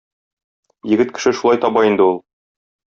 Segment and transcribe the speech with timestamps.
[0.93, 2.21] Егет кеше шулай таба инде ул.